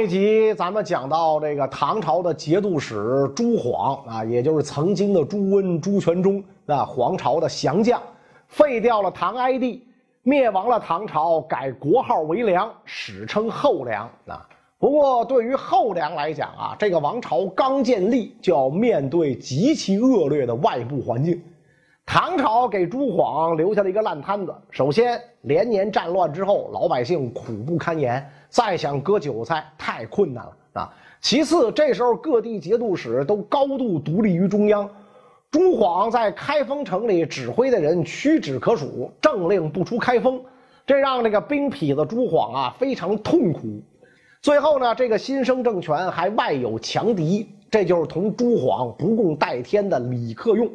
[0.00, 8.00] 这一集咱们讲到这个唐朝的节度使朱晃啊，也就是曾经的朱温、朱全忠啊，皇朝的降将，
[8.48, 9.86] 废掉了唐哀帝，
[10.22, 14.48] 灭亡了唐朝，改国号为梁，史称后梁啊。
[14.78, 21.38] 不过对于后梁来讲啊，这个王朝刚建立就要面对极其恶劣的外部环境。
[22.06, 24.54] 唐朝给朱晃留下了一个烂摊子。
[24.70, 30.92] 首先，连年战乱之后，老百姓苦不堪言，再想割韭菜太困难了啊。
[31.22, 34.88] 其次，这时候各地节度使都高度独立于中央，
[35.50, 40.42] 朱晃在开封城里指挥的人屈指可数，政令不出开封，
[40.86, 43.82] 这让这个兵痞子朱晃啊非常痛苦。
[44.42, 50.66] 最后呢，这个新生政权还外有强敌，这就是同朱晃不共戴天的李克用。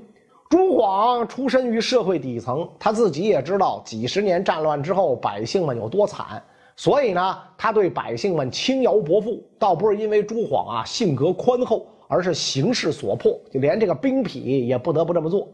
[0.47, 6.43] 朱晃出身于社会底层，他自己也知道几十年战乱之后百姓们有多惨，
[6.75, 15.47] 所以呢，他对百姓们轻徭薄赋，倒不是因为朱晃啊性格宽厚，而是形势所迫，就连这个兵痞也不得不这么做。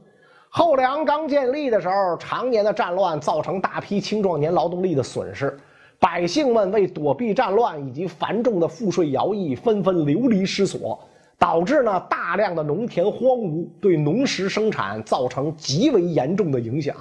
[0.49, 5.57] 后梁刚建立的时候，常年的战乱造成大批青壮年劳动力的损失，
[5.99, 10.99] 百姓们为躲避战乱以及繁重的赋税徭役，纷纷流离失所。
[11.37, 16.95] 导致呢大量的农田荒芜，对农时生产造成极为严重的影响。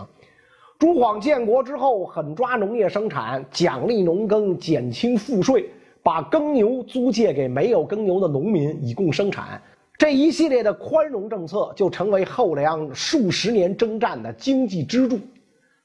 [0.81, 5.69] 朱晃建国之后，狠抓农业生产，奖励农耕，减轻赋税，
[6.03, 9.61] 把耕牛租借给没有耕牛的农民，以供生产。
[9.99, 15.19] 这一系列的宽容政策，就成为后梁数十年征战的经济支柱。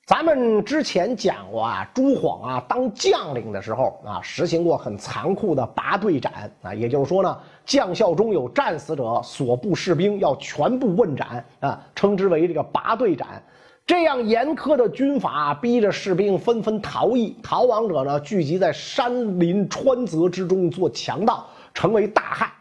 [0.05, 13.43] 咱们之前讲过啊，朱晃啊当将领的时候啊，实行过很残酷的拔队斩啊，也就是说呢，将校中有战死者，所部士兵要全部问斩啊，称之为这个拔队斩。
[13.87, 22.51] 这样严苛的军法，逼着士兵纷纷逃逸，逃亡者呢聚集在山林川泽之中做强盗，成为大害。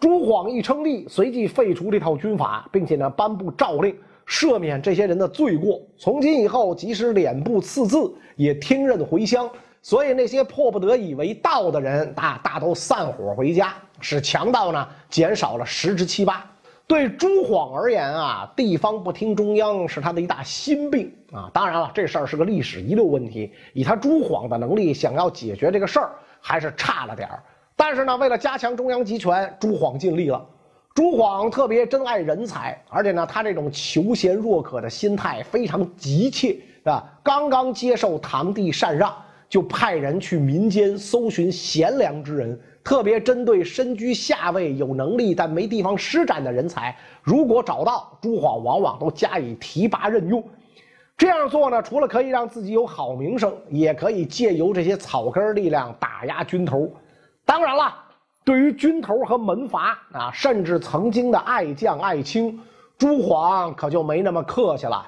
[0.00, 3.94] 朱晃一称帝，随即废除这套军法，并且呢颁布诏令。
[4.26, 9.50] 赦免这些人的罪过，从今以后，即使脸部刺字，也听任回乡。
[9.82, 16.49] 所以那些迫不得已为盗的人，大大都散伙回家，使强盗呢减少了十之七八。
[16.90, 21.48] 对朱晃而言啊，地方不听中央是他的一大心病啊。
[21.54, 27.40] 当然了，这事儿是个历史遗留问题，以他朱晃的能力，想要解决这个事儿还是差了点儿。
[27.76, 30.44] 但是呢，为了加强中央集权，朱晃尽力了。
[30.92, 37.04] 朱晃特别珍爱人才，而且呢，他这种求贤若渴的心态非常急切啊！
[37.22, 39.14] 刚刚接受堂弟禅让，
[39.50, 46.96] 就派人去民间搜寻贤良之人，特别针对身居下位、有能力但没地方施展的人才。
[47.22, 50.42] 如果找到，朱晃往往都加以提拔任用。
[51.18, 56.90] 这样做呢，除了可以让自己有好名声，也可以借由这些草根力量打压军头。
[57.44, 57.94] 当然了。
[58.42, 62.58] 对于军头和门阀啊，甚至曾经的爱将爱卿
[62.96, 65.06] 朱晃，可就没那么客气了。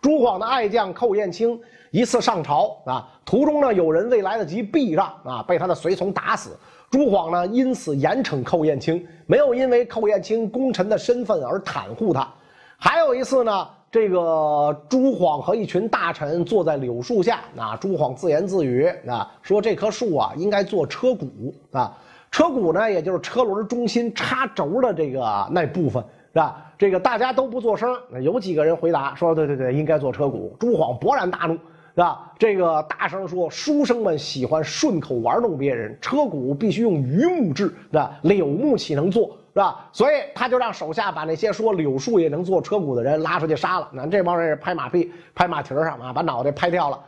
[0.00, 6.56] 朱晃的爱将寇彦青一次上朝啊，途中呢有人未来得及避让啊，被他的随从打死。
[6.90, 12.28] 朱晃呢因此严惩寇彦青，没有因为寇彦青功臣的身份而袒护他。
[12.76, 21.96] 还有一次呢，这个朱晃和一群大臣坐在柳树下啊，朱晃自言自语啊，说这棵树啊应该做车骨啊。
[22.30, 26.02] 车骨呢，也就是车轮中心插轴的这个那部分，
[26.32, 26.69] 是吧？
[26.80, 32.32] 这个大家都不作声，有几个人回答说：“对对对，应该做车骨。”朱晃勃然大怒，是吧？
[32.38, 38.18] 这个大声说：“书生们喜欢顺口玩弄别人，车骨必须用榆木制，是吧？
[38.22, 43.86] 柳木岂能做，是吧？”所以他就让手下把那些说柳树也能做车骨的人拉出去杀了。
[43.92, 46.98] 那这帮人拍马屁，拍马蹄上啊，把脑袋拍掉了。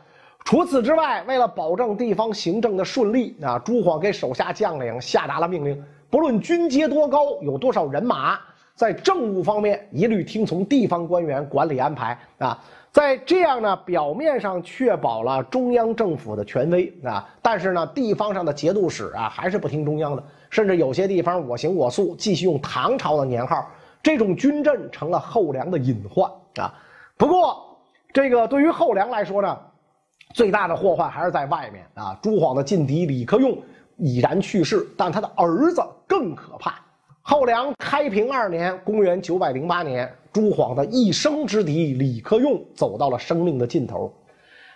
[0.45, 8.37] 除此之外，为了保证地方行政的顺利啊，朱晃给手下将领下达了命令：不论军阶多高，有多少人马，
[8.75, 12.59] 在政务方面一律听从地方官员管理安排啊。
[12.91, 23.67] 在这样呢，表面上确保了中央政府的权威啊，但是呢，地方上的节度使啊还是不听中央的，甚至有些地方我行我素，继续用唐朝的年号。
[24.03, 26.73] 这种军政成了后梁的隐患啊。
[27.17, 27.77] 不过，
[28.13, 29.57] 这个对于后梁来说呢？
[30.33, 32.17] 最大的祸患还是在外面啊！
[32.19, 33.55] 朱晃的劲敌李克用
[33.97, 36.79] 已然去世，但他的儿子更可怕。
[37.25, 44.13] 后梁开平二年（公元908年），朱晃的一生之敌李克用走到了生命的尽头。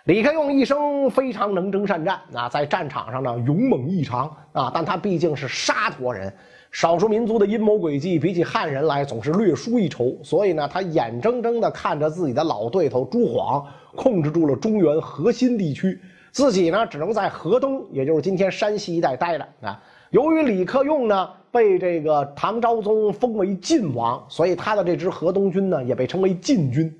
[0.04, 6.32] 李克用一生非常能征善战啊，在战场上呢勇猛异常啊，但他毕竟是沙陀人。
[6.72, 13.62] 少数民族的阴谋诡计比起汉人来总是略输一筹，所以呢，他眼睁睁地看着自己的老对头朱晃
[13.94, 16.00] 控制住了中原核心地区，
[16.32, 19.78] 自己呢只能在河东，也就是今天山西一带待着啊。
[20.10, 26.92] 由于李克用呢被这个唐昭宗封为晋王，所以他的这支河东军呢也被称为晋军。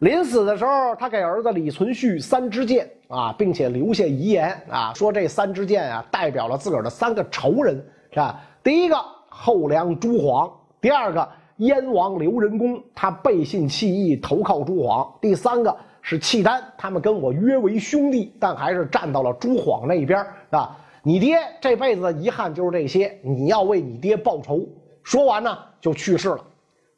[0.00, 7.74] 临死的时候，他给儿子李存勖三支箭啊，并且留下遗言啊，说这三支箭啊代表了自个儿的三个仇人，
[8.10, 8.40] 是吧？
[8.62, 8.96] 第一个
[9.28, 10.48] 后梁朱晃，
[10.80, 20.76] 第二个燕王刘仁恭，他背信弃义投靠朱晃，第三个是契丹，他们跟我约为兄弟，但还是站到了朱晃那一边啊。
[21.02, 24.66] 你爹这辈子的遗憾就是这些，你要为你爹报仇。
[25.02, 26.44] 说完呢，就去世了。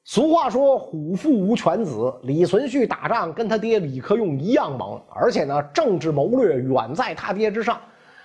[0.02, 7.78] 俗话说“虎父无犬子”，李存勖打仗跟他爹李克用一样猛，而且呢，政治谋略远在他爹之上。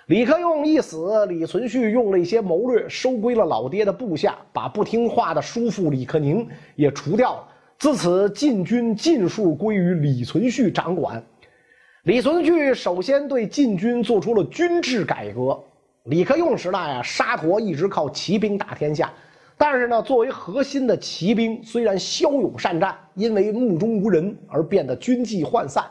[0.08, 7.48] 李克用一死，李存勖用了一些谋略，收归了老爹的部下，把不听话的叔父李克宁也除掉了。
[7.78, 11.22] 自此，晋军尽数归于李存勖掌管。
[12.06, 15.60] 李存勖首先对禁军做出了军制改革。
[16.04, 19.12] 李克用时代啊，沙陀一直靠骑兵打天下。
[19.58, 25.84] 但是呢，作为核心的骑兵虽然骁勇善战，因为目中无人而变得军纪涣散。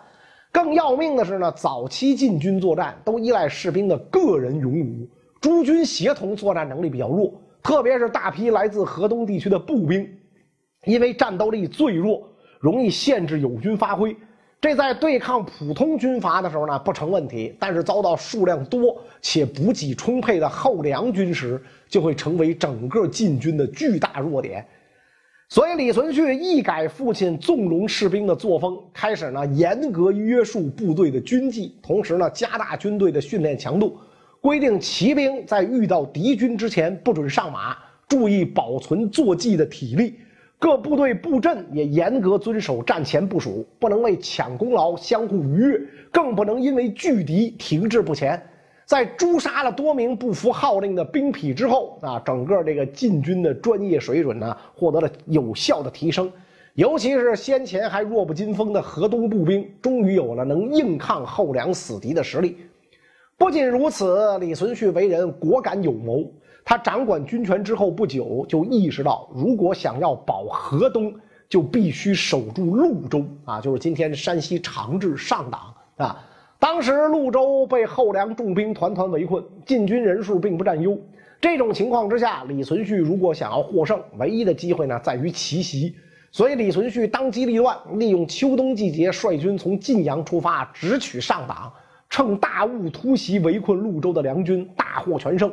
[0.52, 5.08] 更要命的是呢，早期禁军作战都依赖士兵的个人勇武，
[5.40, 10.08] 诸军协同作战能力比较弱，特别是大批来自河东地区的步兵，
[10.84, 12.22] 因为战斗力最弱，
[12.60, 14.16] 容易限制友军发挥。
[14.64, 24.66] 这在对抗普通军阀的时候呢不成问题，但是遭到数量多且补给充沛的后梁军时，就会成为整个晋军的巨大弱点。
[25.50, 33.98] 所以李存勖一改父亲纵容士兵的作风，开始呢严格约束部队的军纪，同时呢加大军队的训练强度，
[34.40, 37.76] 规定骑兵在遇到敌军之前不准上马，
[38.08, 40.14] 注意保存坐骑的体力。
[40.58, 45.80] 各部队布阵也严格遵守战前部署，不能为抢功劳相互逾越，
[46.10, 48.42] 更不能因为拒敌停滞不前。
[48.86, 56.30] 在诛杀了多名不服号令的兵痞之后，啊，整个这个禁军的专业水准呢，获得了有效的提升。
[56.74, 62.56] 尤其是先前还弱不禁风的河东步兵，终于有了能硬抗后梁死敌的实力。
[63.36, 66.30] 不仅如此，李存勖为人果敢有谋。
[66.64, 71.14] 他掌管军权之后不久，就意识到，如果想要保河东，
[71.48, 76.24] 就必须守住潞州啊，就是今天山西长治上党啊。
[76.58, 80.98] 当时潞州被后梁重兵团团围困，晋军人数并不占优。
[81.38, 85.94] 这种情况之下，李存勖如果想要获胜，唯一的机会呢，在于奇袭。
[86.32, 91.70] 所以，李存勖当机立断，利用秋冬季节，率军从晋阳出发，直取上党，
[92.08, 95.52] 趁大雾突袭围困潞州的梁军，大获全胜。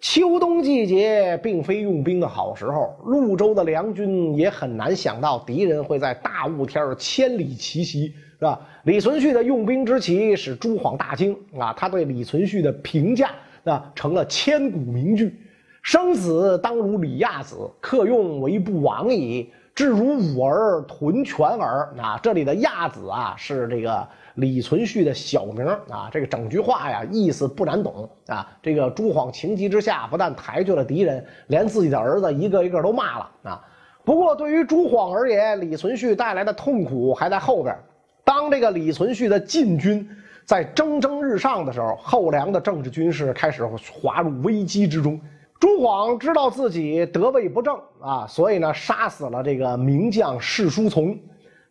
[0.00, 8.60] 秋冬季节并非用兵的好时候，潞州的梁军也很难想到敌人会在大雾天千里奇袭，是吧？
[8.84, 11.72] 李存勖的用兵之奇使朱晃大惊啊！
[11.72, 13.30] 他对李存勖的评价
[13.64, 15.34] 啊成了千古名句
[15.82, 19.50] ：“生子当如李亚子，克用为不往矣。
[19.74, 24.06] 至如吾儿，屯全耳。”啊，这里的亚子啊是这个。
[24.36, 28.46] 李存勖的小名啊，这个整句话呀，意思不难懂啊。
[28.62, 33.64] 这个朱晃情急之下，不但抬举了敌人，连自己的儿子一个一个都骂了啊。
[34.04, 37.76] 不过，对于朱晃而言，李存勖带来的痛苦还在后边。
[38.24, 40.08] 当这个李存勖的晋军
[40.44, 45.20] 在蒸蒸日上的时候，后梁的政治军事开始滑入危机之中。
[45.58, 51.18] 朱晃知道自己得位不正啊，所以呢，杀死了这个名将士叔从。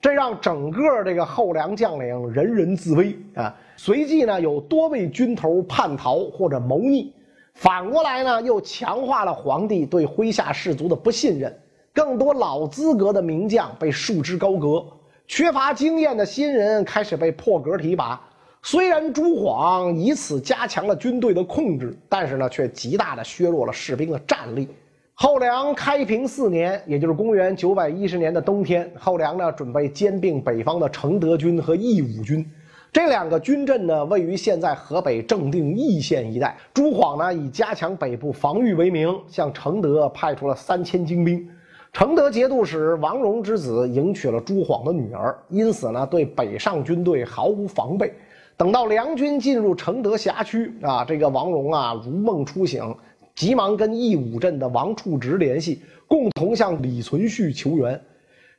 [0.06, 3.52] 这让整个这个后梁将领人人自危啊！
[3.76, 7.12] 随即呢，有多位军头叛逃或者谋逆，
[7.56, 11.52] 反过来呢，又强化了皇帝对麾下士族的不信任。
[11.92, 14.86] 更多老资格的名将被束之高阁，
[15.28, 18.22] 缺乏经验的新人开始被破格提拔。
[18.62, 24.70] 虽然朱晃以此加强了军队的控制，但是呢，却极大的削弱了士兵的战力。
[25.18, 32.46] 后梁开平四年，也就是公元九百一十年的冬天，后梁呢准备兼并北方的承德军和义武军。
[32.92, 36.58] 这两个军镇呢位于现在河北正定义县一带。
[36.74, 41.48] 朱晃呢以加强北部防御为名，向承德派出了三千精兵。
[41.94, 48.14] 承德节度使王荣之子迎娶了朱晃的女儿，因此呢对北上军队毫无防备。
[48.58, 52.94] 等到梁军进入承德辖区啊，这个王荣啊如梦初醒。
[53.36, 58.00] 急忙跟义武镇的王处直联系，共同向李存勖求援。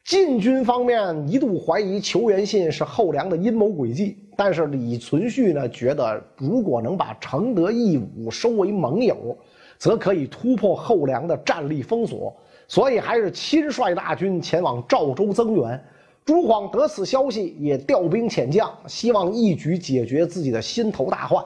[0.04, 9.36] 晋军方面一度怀疑求援信是后梁的阴谋诡计，但是李存勖呢觉得，如果能把承德义武收为盟友，
[9.78, 12.36] 则可以突破后梁的战力封锁，
[12.68, 15.82] 所以还是亲率大军前往赵州增援。
[16.24, 21.42] 朱晃得此消息，也调兵遣将，希望一举解决自己的心头大患。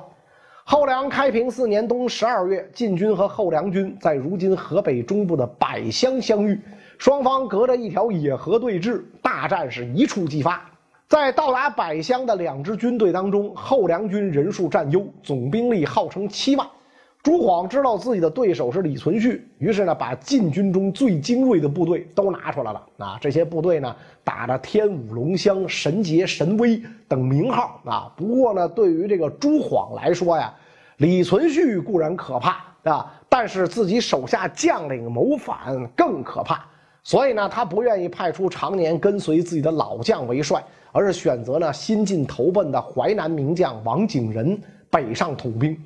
[0.73, 6.57] 后梁开平四年冬十二月，晋军和后梁军在如今河北中部的柏乡相遇，
[6.97, 10.65] 双方隔着一条野河对峙，大战是一触即发。
[11.09, 16.65] 在到达柏乡的两支军队当中，后梁军人数占优，总兵力号称七万。
[17.23, 22.83] 朱晃知道自己的对手是李存勖，于是呢，把禁军中最精锐的部队都拿出来了。
[22.97, 27.81] 啊，这些部队呢，打着天武龙香、神杰、神威等名号。
[27.85, 30.55] 啊，不过呢，对于这个朱晃来说呀，
[30.97, 36.65] 李存勖固然可怕，啊，但是自己手下将领谋反更可怕。
[37.03, 40.63] 所以呢，他不愿意派出常年跟随自己的老将为帅。
[40.93, 44.61] 而是选择呢新晋投奔的淮南名将王景仁
[44.91, 45.81] 北上统兵，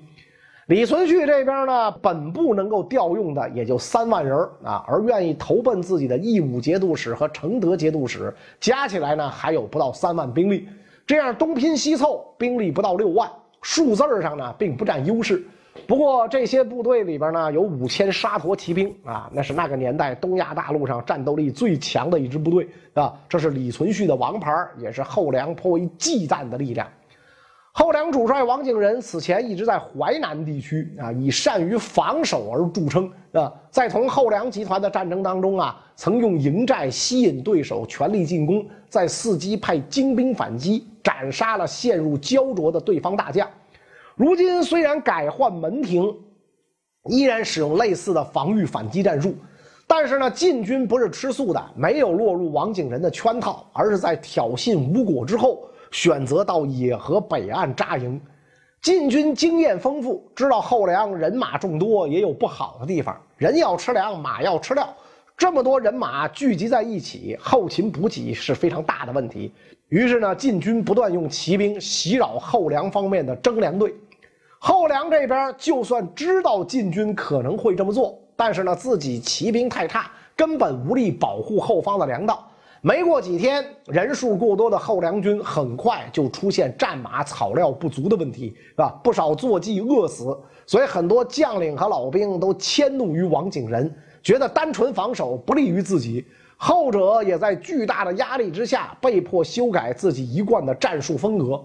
[0.67, 10.67] 李存勖这边呢本部能够调用的也就三万人啊，而愿意投奔自己的义武节度使和承德节度使加起来呢还有不到三万兵力，
[11.07, 13.31] 这样东拼西凑，兵力不到六万，
[13.61, 15.45] 数字上呢并不占优势。
[15.87, 23.13] 不过这些部队里边呢，有五千沙陀骑兵啊，那是那个年代东亚大陆上战斗力最强的一支部队啊。
[23.29, 26.89] 这是李存勖的王牌，也是后梁颇为忌惮的力量。
[27.77, 33.53] 后梁主帅王景仁此前一直在淮南地区啊，以善于防守而著称啊。
[33.69, 43.45] 在同后梁集团的战争当中啊，曾用营寨吸引对手全力进攻，在伺机派精兵反击，斩杀了陷入焦灼的对方大将。
[44.15, 46.15] 如今虽然改换门庭，
[47.11, 49.35] 依然使用类似的防御反击战术，
[49.85, 58.21] 但是呢，晋军不是吃素的，没有落入王景仁的圈套，而是在挑衅无果之后，选择到野河北岸扎营。
[58.83, 63.17] 晋军经验丰富，知道后梁人马众多，也有不好的地方。
[63.37, 64.93] 人要吃粮，马要吃料，
[65.37, 69.53] 这么多人马聚集在一起，后勤补给是非常大的问题。
[69.89, 73.95] 于是呢，晋军不断用骑兵袭扰后梁方面的征粮队。
[74.59, 82.45] 后梁这边就算知道晋军可能会这么做，但是呢，自己骑兵太差，根本无力保护后方的粮道。
[82.87, 88.91] 没过几天，人数过多的后梁军很快就出现战马、草料不足的问题，是吧？
[89.03, 93.91] 不少坐骑饿死，所以很多将领和老兵都迁怒于王景仁，
[94.23, 96.27] 觉得单纯防守不利于自己。
[96.59, 101.59] 后者也在巨大的压力之下，被迫修改自己一贯的战术风格。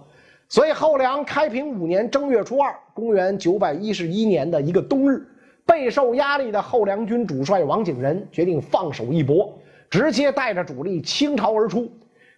[0.48, 5.28] 所以后梁开平五年正月初二，公元九百一十一年的一个冬日，
[5.66, 9.54] 备受压力的后梁军主帅王景仁决定放手一搏，
[9.90, 11.92] 直接带着主力倾巢而出。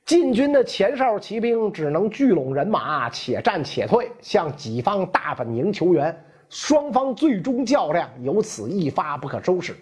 [0.05, 6.15] 晋军的前哨骑兵只能聚拢人马，且战且退，向己方大本营求援。
[6.49, 9.75] 双方最终较量由此一发不可收拾。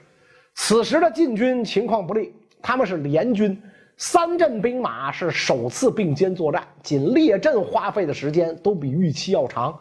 [0.55, 3.59] 此时的晋军情况不利，他们是联军。
[3.97, 9.77] 三镇兵马是首次并肩作战，仅列阵花费的时间都比预期要长。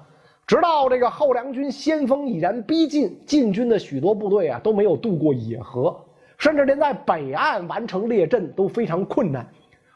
[0.46, 5.94] 直到这个后梁军先锋已然逼近，晋军的许多部队啊都没有渡过野河，
[6.38, 9.46] 甚至连在北岸完成列阵都非常困难。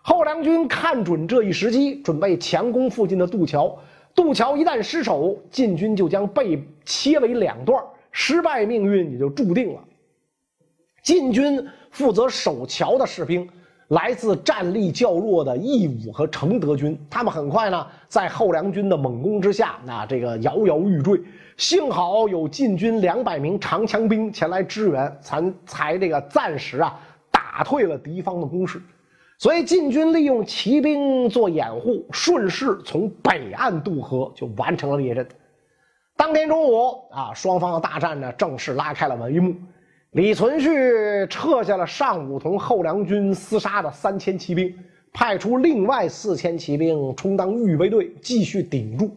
[0.02, 3.78] 后梁军看准这一时机，准备强攻附近的渡桥。
[4.14, 9.80] 渡桥一旦失守，晋军就将被切为两段，失败命运也就注定了。
[11.02, 13.48] 晋军负责守桥的士兵。
[13.92, 21.20] 来自战力较弱的义武和承德军，他们很快呢，在后梁军的猛攻之下，那这个摇摇欲坠。
[21.58, 26.98] 幸好有晋军两百名长枪兵前来支援，才才这个暂时啊
[27.30, 28.80] 打退了敌方的攻势。
[29.36, 35.28] 所以晋军利用骑兵做掩护，顺势从北岸渡河，就完成了列阵。
[36.16, 39.54] 当天中午啊，双方的大战呢正式拉开了帷幕。
[40.12, 44.70] 李存勖撤下了上午同后梁军厮杀的三千骑兵，
[45.10, 49.10] 派出另外四千骑兵充当预备队，继续顶住。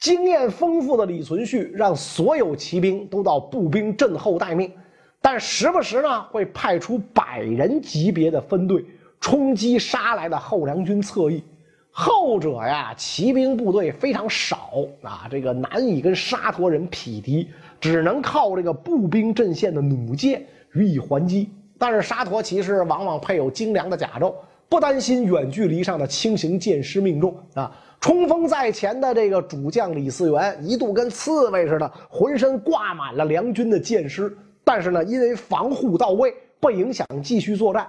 [0.00, 4.72] 经验丰富的李存勖让所有骑兵都到步兵阵后待命，
[5.20, 8.84] 但时不时呢会派出百人级别的分队
[9.20, 11.44] 冲击杀来的后梁军侧翼。
[11.92, 17.48] 后者呀，骑兵部队非常少啊，这个难以跟沙陀人匹敌。
[17.84, 24.34] 只能靠这个步兵阵线的弩箭予以还击，但是沙陀骑士往往配有精良的甲胄，
[24.70, 27.70] 不担心远距离上的轻型箭矢命中啊。
[28.00, 37.86] 冲锋在前的这个主将李嗣源一度跟刺猬似的，浑身挂满了梁军的箭矢，但是呢，因为防护到位，不影响继续作战。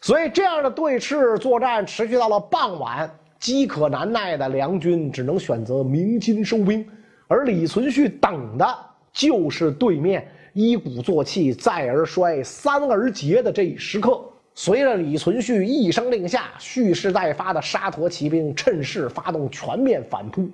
[0.00, 6.82] 所以这样的对峙作战持续到了傍晚，饥渴难耐的梁军只能选择鸣金收兵，
[7.28, 8.66] 而李存勖等的。
[9.14, 14.20] 就是对面一鼓作气，再而衰，三而竭的这一时刻。
[14.56, 20.48] 随着李存勖一声令下，蓄势待发的沙陀骑兵趁势发动全面反扑。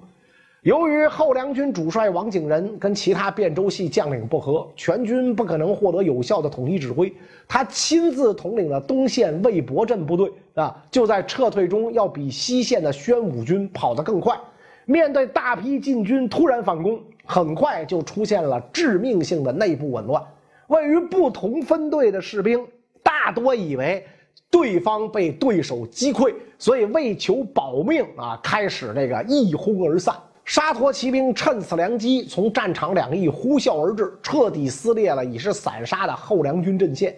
[0.62, 7.10] 由于后梁军主帅王景仁跟其他汴州系将领不和，全军不可能获得有效的统一指挥。
[7.48, 14.38] 他亲自统领了东线魏博镇部队啊，就在撤退中要比西线的宣武军跑得更快。
[14.84, 17.00] 面对大批晋军突然反攻，
[17.30, 20.20] 很快就出现了致命性的内部紊乱。
[20.66, 22.66] 位于不同分队的士兵
[23.04, 24.04] 大多以为
[24.50, 30.12] 对方被对手击溃，所以为求保命啊，开始这个一哄而散。
[30.44, 37.14] 沙陀骑兵趁此良机，从战场两翼呼啸而至，彻底撕裂了已是散沙的后梁军阵线。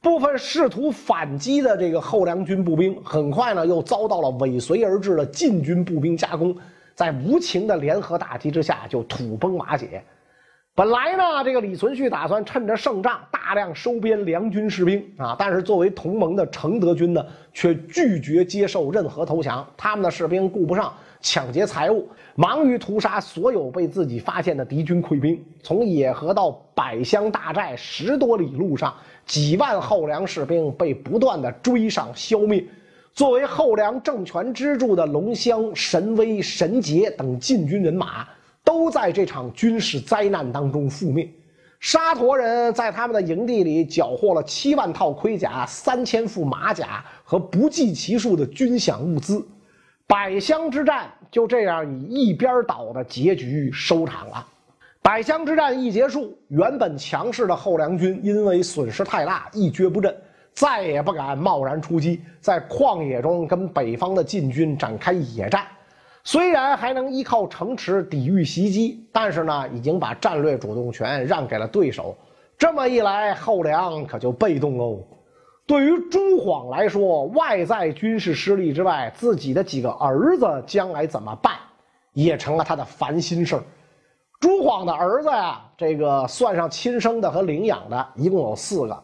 [0.00, 6.56] 部分试图反击的这个后梁军步兵，很快呢又遭到了尾随而至的晋军步兵夹攻，
[6.94, 10.02] 在无情的联合打击之下，就土崩瓦解。
[10.74, 17.22] 本来呢，这个李存勖打算趁着胜仗大量收编梁军士兵啊，但是作为同盟的承德军呢，
[17.52, 19.66] 却拒绝接受任何投降。
[19.76, 25.38] 他们的士兵顾不上抢劫财物，忙于屠杀所有被自己发现的敌军溃兵。
[25.62, 28.94] 从野河到百乡大寨十多里路上，
[29.26, 32.64] 几万后梁士兵被不断的追上消灭。
[33.12, 38.26] 作为后梁政权支柱的龙骧、神威、神杰等禁军人马。
[38.64, 41.28] 都在这场军事灾难当中覆灭。
[41.80, 49.44] 沙陀人在他们的营地里缴获了七万套盔甲、三千副马甲和不计其数的军饷物资。
[50.06, 54.46] 百乡之战就这样以一边倒的结局收场了。
[55.02, 60.16] 百乡之战一结束，原本强势的后梁军因为损失太大，一蹶不振，
[60.54, 65.66] 再也不敢贸然出击，在旷野中跟北方的晋军展开野战。
[66.24, 72.16] 虽然还能依靠城池抵御袭击，但是呢，已经把战略主动权让给了对手。
[72.56, 75.02] 这么一来，后梁可就被动喽。
[75.66, 81.54] 对于朱晃来说，外在军事失利之外，自己的几个儿子将来怎么办，
[82.12, 83.62] 也成了他的烦心事儿。
[84.38, 89.02] 朱晃的儿子呀，这个算上亲生的和领养的，一共有四个。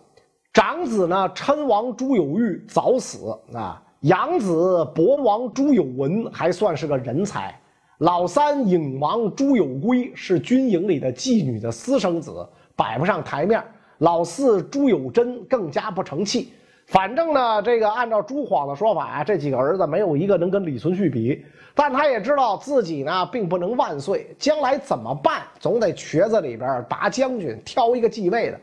[0.58, 3.80] 长子呢，称王朱有玉早死啊。
[4.00, 7.56] 养子博王朱有文还算是个人才，
[7.98, 12.44] 老三颖王朱有圭是军营里的妓女的私生子，
[12.74, 13.62] 摆不上台面。
[13.98, 16.52] 老四朱有贞更加不成器。
[16.86, 21.40] 反正呢，这个按照朱晃的说法啊，这几个儿子没有一个能跟李存勖比。
[21.72, 25.42] 但他也知道自己呢，并不能万岁，将来怎么办？
[25.60, 28.60] 总得瘸子里边拔将军，挑一个继位的。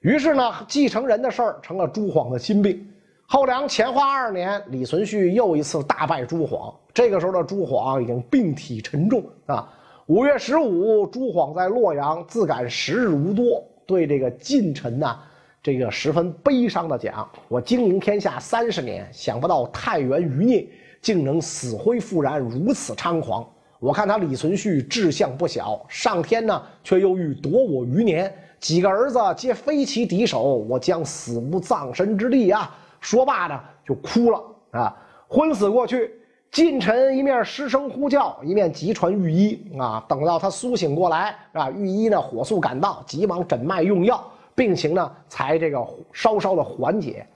[0.00, 2.88] 于是呢，继承人的事儿成了朱晃的心病。
[3.26, 6.74] 后梁乾化二年，李存勖又一次大败朱晃。
[6.94, 9.70] 这个时候的朱晃已经病体沉重啊。
[10.06, 15.18] 五月十五，朱晃在洛阳自感时日无多，对这个近臣呐，
[15.62, 20.66] 这个十分悲伤的讲：“我经营天下三十年，想不到太原余孽
[21.02, 23.46] 竟能死灰复燃，如此猖狂。
[23.78, 34.42] 我看他李存勖志向不小，上天呢却又欲夺我余年，几个儿子皆非其敌手，我将死无葬身之地啊！”说罢呢，就哭了
[34.72, 34.94] 啊！
[35.26, 36.12] 昏死过去，
[36.50, 40.04] 近臣一面失声呼叫，一面急传御医啊。
[40.06, 44.22] 等到他苏醒过来啊，御医呢火速赶到，急忙诊脉用药，
[44.54, 47.26] 病情呢才这个稍稍的缓解。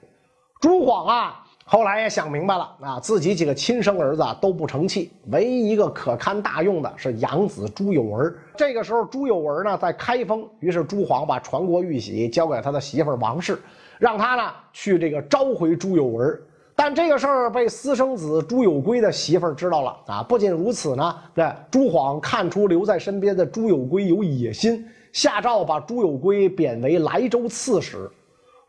[0.61, 8.33] 朱晃啊，后来也想明白了啊，自己几个亲生儿子都不成器，唯一一个可堪大用的是养子朱有文。
[8.55, 13.59] 这个时候，朱有文呢在开封，于是朱晃把传国玉玺交给他的媳妇王氏。
[13.99, 16.39] 让他呢去这个召回朱有文，
[16.77, 20.23] 但这个事儿被私生子朱有圭的媳妇知道了啊！
[20.23, 28.11] 不仅如此呢，这朱晃看出留在身边的朱有圭有野心，下诏把朱有圭贬为莱州刺史。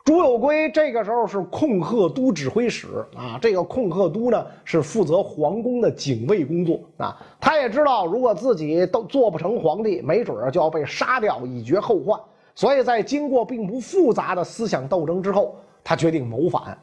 [0.06, 7.16] 朱有圭这个时候是控鹤都指挥使啊，这个控鹤都呢是负责皇宫的警卫工作啊。
[7.40, 12.20] 他也知道，如果自己都做不成皇帝，没准儿就要被杀掉，以绝后患。
[12.54, 16.78] 所以在经过并不复杂的思想斗争之后，他决定谋反。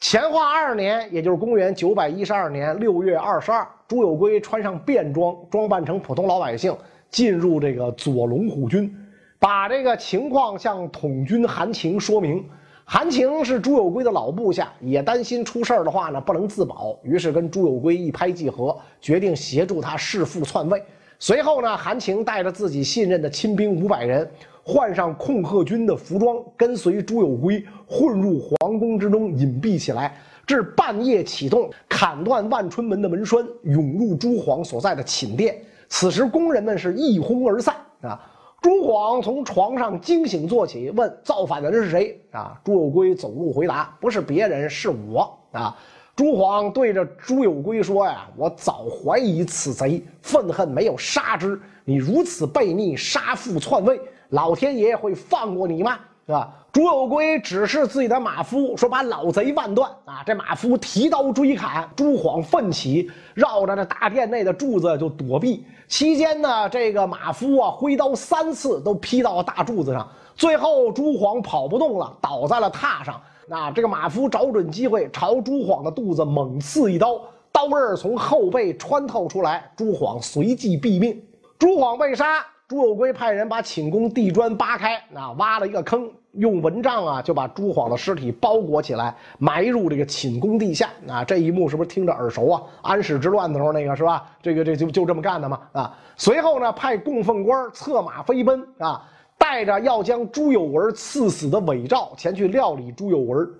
[0.00, 6.76] 乾化二年，也就是公元九百一十二年六月二十二，朱有圭穿上便装，装扮成普通老百姓，
[7.10, 8.92] 进入这个左龙虎军，
[9.40, 12.44] 把这个情况向统军韩情说明。
[12.84, 20.82] 韩情是朱有圭的老部下，也担心出事的话呢不能自保，于是跟朱有圭一拍即合，决定协助他弑父篡位。
[21.18, 24.30] 随后呢，韩情带着自己信任的亲兵五百人。
[24.62, 30.14] 换上控鹤军的服装，跟随朱有圭混入皇宫之中隐蔽起来，
[30.46, 35.56] 至半夜启动，砍断万春门的门栓，涌入朱皇所在的寝殿。
[35.88, 38.20] 此时，宫人们是一哄而散啊！
[38.62, 42.20] 朱晃从床上惊醒坐起，问造反的人是谁？
[42.30, 45.74] 啊，朱有圭走路回答：“不是别人，是我。”啊，
[46.14, 51.58] 朱晃对着朱有圭说：“呀，我早怀疑此贼，愤恨没有杀之。
[51.86, 55.98] 你如此悖逆，杀父篡位，老天爷会放过你吗？”
[56.30, 56.48] 是吧？
[56.70, 65.66] 朱有圭指示自己的马夫说：“把老贼万断！”啊，这马夫提刀追砍，朱晃奋起，绕着这大殿内的柱子就躲避。
[65.88, 73.20] 期间呢，这个马夫啊挥刀三次都劈到大柱子上，最后朱晃跑不动了，倒在了榻上。
[73.48, 81.20] 那这个马夫找准机会朝朱晃的肚子猛刺一刀，刀刃从后背穿透出来，朱晃随即毙命。
[81.58, 86.08] 朱晃被杀，朱有圭派人把寝宫地砖扒开，啊，挖了一个坑。
[86.34, 90.88] 用蚊帐啊，就把朱晃的尸体包裹起来，埋入这个寝宫地下。
[91.08, 92.62] 啊，这一幕是不是听着耳熟啊？
[92.82, 94.24] 安史之乱的时候那个是吧？
[94.40, 95.60] 这个这就就这么干的嘛。
[95.72, 99.04] 啊，随后呢，派供奉官策马飞奔啊，
[99.36, 103.50] 带着要将朱有文赐死的伪诏前去料理朱有文。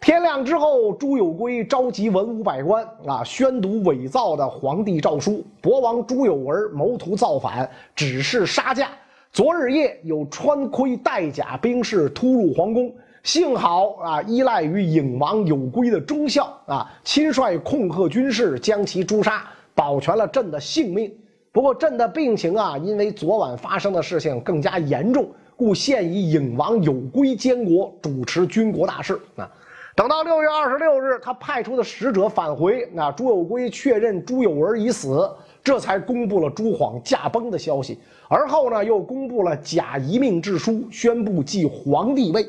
[0.00, 5.44] 天亮之后，朱有圭召集文武百官啊，宣读伪造的皇帝诏书。
[5.60, 8.90] 博王朱有文谋图造反，指示杀驾。
[9.32, 12.92] 昨日夜有穿盔戴甲兵士突入皇宫，
[13.24, 21.12] 幸好啊，依赖于颖王有圭的忠孝啊，亲率控鹤军士将其诛杀，保全了朕的性命。
[21.50, 29.50] 不过朕的病情啊，因为昨晚发生的事情更加严重，故现以颖王有圭监国，主持军国大事啊。
[29.98, 35.28] 等到六月二十六日，他派出的使者返回，那朱有圭确认朱有文已死。
[35.64, 42.48] 这才公布了朱晃驾崩的消息，而后呢，又公布了假遗命制书，宣布继皇帝位。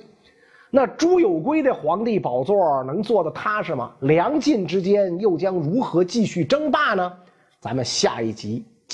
[0.69, 3.93] 那朱有圭的皇帝宝座能坐得踏实吗？
[4.01, 7.11] 梁晋之间又将如何继续争霸呢？
[7.59, 8.63] 咱们下一集